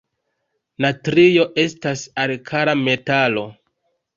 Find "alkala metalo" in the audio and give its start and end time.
2.25-3.45